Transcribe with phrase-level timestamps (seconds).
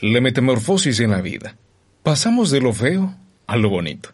[0.00, 1.56] La metamorfosis en la vida.
[2.02, 3.14] Pasamos de lo feo
[3.46, 4.10] a lo bonito,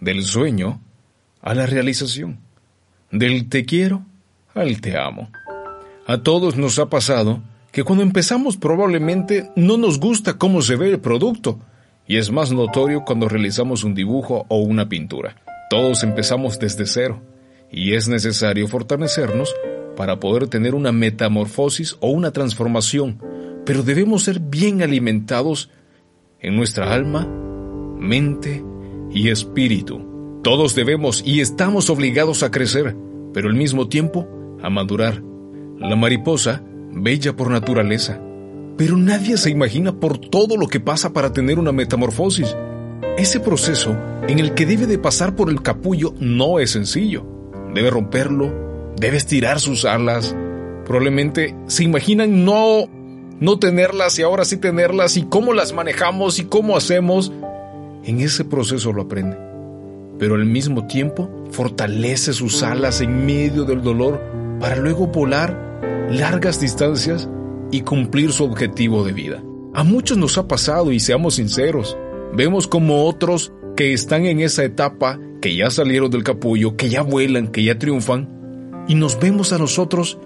[0.00, 0.80] del sueño
[1.42, 2.40] a la realización,
[3.12, 4.06] del te quiero
[4.54, 5.30] al te amo.
[6.06, 7.42] A todos nos ha pasado
[7.72, 11.60] que cuando empezamos probablemente no nos gusta cómo se ve el producto,
[12.06, 15.36] y es más notorio cuando realizamos un dibujo o una pintura.
[15.68, 17.20] Todos empezamos desde cero,
[17.70, 19.54] y es necesario fortalecernos
[19.94, 23.20] para poder tener una metamorfosis o una transformación
[23.68, 25.68] pero debemos ser bien alimentados
[26.40, 27.28] en nuestra alma,
[27.98, 28.64] mente
[29.10, 30.40] y espíritu.
[30.42, 32.96] Todos debemos y estamos obligados a crecer,
[33.34, 34.26] pero al mismo tiempo
[34.62, 35.22] a madurar.
[35.76, 36.62] La mariposa,
[36.94, 38.18] bella por naturaleza,
[38.78, 42.56] pero nadie se imagina por todo lo que pasa para tener una metamorfosis.
[43.18, 43.94] Ese proceso
[44.28, 47.26] en el que debe de pasar por el capullo no es sencillo.
[47.74, 50.34] Debe romperlo, debe estirar sus alas.
[50.86, 52.88] Probablemente se imaginan no
[53.40, 57.32] no tenerlas y ahora sí tenerlas y cómo las manejamos y cómo hacemos,
[58.04, 59.36] en ese proceso lo aprende.
[60.18, 64.20] Pero al mismo tiempo fortalece sus alas en medio del dolor
[64.60, 67.28] para luego volar largas distancias
[67.70, 69.42] y cumplir su objetivo de vida.
[69.74, 71.96] A muchos nos ha pasado y seamos sinceros,
[72.32, 77.02] vemos como otros que están en esa etapa, que ya salieron del capullo, que ya
[77.02, 80.18] vuelan, que ya triunfan, y nos vemos a nosotros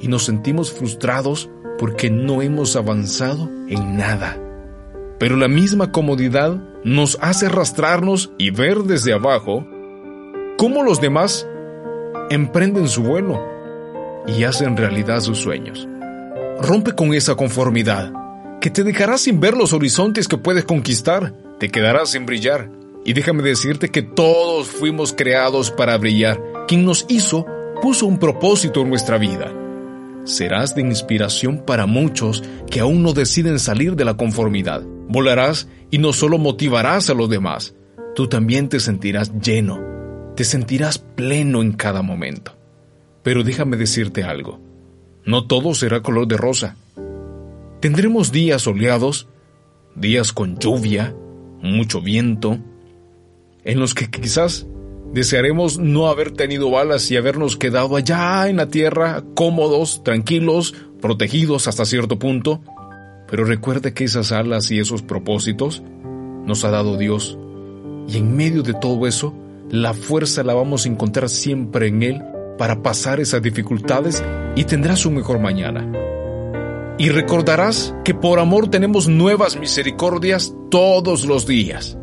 [0.00, 4.38] y nos sentimos frustrados porque no hemos avanzado en nada.
[5.18, 9.66] Pero la misma comodidad nos hace arrastrarnos y ver desde abajo
[10.58, 11.48] cómo los demás
[12.28, 13.42] emprenden su vuelo
[14.26, 15.88] y hacen realidad sus sueños.
[16.60, 18.12] Rompe con esa conformidad,
[18.60, 22.68] que te dejará sin ver los horizontes que puedes conquistar, te quedarás sin brillar.
[23.06, 26.38] Y déjame decirte que todos fuimos creados para brillar.
[26.68, 27.46] Quien nos hizo
[27.80, 29.50] puso un propósito en nuestra vida
[30.24, 34.82] serás de inspiración para muchos que aún no deciden salir de la conformidad.
[35.08, 37.74] Volarás y no solo motivarás a los demás,
[38.14, 39.80] tú también te sentirás lleno,
[40.36, 42.56] te sentirás pleno en cada momento.
[43.22, 44.60] Pero déjame decirte algo,
[45.24, 46.76] no todo será color de rosa.
[47.80, 49.28] Tendremos días soleados,
[49.94, 51.14] días con lluvia,
[51.62, 52.58] mucho viento,
[53.64, 54.66] en los que quizás
[55.12, 61.66] Desearemos no haber tenido balas y habernos quedado allá en la tierra, cómodos, tranquilos, protegidos
[61.66, 62.60] hasta cierto punto.
[63.28, 65.82] Pero recuerde que esas alas y esos propósitos
[66.46, 67.36] nos ha dado Dios.
[68.08, 69.34] Y en medio de todo eso,
[69.68, 72.22] la fuerza la vamos a encontrar siempre en Él
[72.56, 74.22] para pasar esas dificultades
[74.54, 75.90] y tendrás un mejor mañana.
[76.98, 81.96] Y recordarás que por amor tenemos nuevas misericordias todos los días.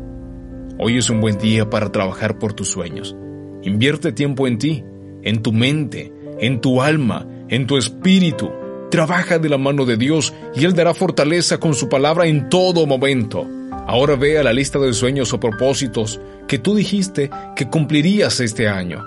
[0.80, 3.16] Hoy es un buen día para trabajar por tus sueños.
[3.64, 4.84] Invierte tiempo en ti,
[5.24, 8.48] en tu mente, en tu alma, en tu espíritu.
[8.88, 12.86] Trabaja de la mano de Dios y Él dará fortaleza con su palabra en todo
[12.86, 13.44] momento.
[13.88, 18.68] Ahora ve a la lista de sueños o propósitos que tú dijiste que cumplirías este
[18.68, 19.04] año.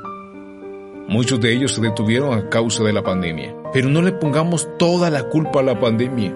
[1.07, 5.09] Muchos de ellos se detuvieron a causa de la pandemia, pero no le pongamos toda
[5.09, 6.33] la culpa a la pandemia.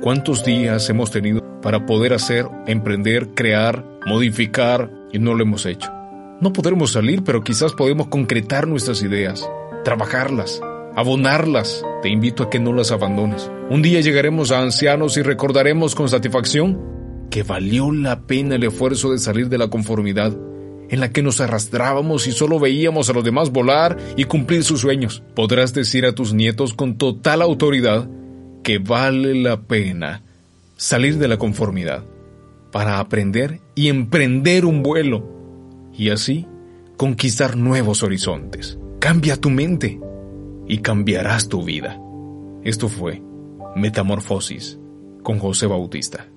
[0.00, 5.92] ¿Cuántos días hemos tenido para poder hacer, emprender, crear, modificar y no lo hemos hecho.
[6.40, 9.48] No podremos salir, pero quizás podemos concretar nuestras ideas,
[9.84, 10.60] trabajarlas,
[10.94, 11.84] abonarlas.
[12.02, 13.50] Te invito a que no las abandones.
[13.70, 16.80] Un día llegaremos a ancianos y recordaremos con satisfacción
[17.30, 20.36] que valió la pena el esfuerzo de salir de la conformidad
[20.90, 24.80] en la que nos arrastrábamos y solo veíamos a los demás volar y cumplir sus
[24.80, 25.22] sueños.
[25.34, 28.08] Podrás decir a tus nietos con total autoridad
[28.62, 30.22] que vale la pena
[30.78, 32.04] salir de la conformidad
[32.70, 35.28] para aprender y emprender un vuelo
[35.92, 36.46] y así
[36.96, 38.78] conquistar nuevos horizontes.
[39.00, 40.00] Cambia tu mente
[40.66, 42.00] y cambiarás tu vida.
[42.62, 43.22] Esto fue
[43.74, 44.78] Metamorfosis
[45.22, 46.28] con José Bautista.